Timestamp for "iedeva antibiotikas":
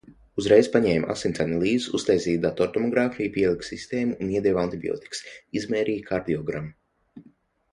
4.39-5.23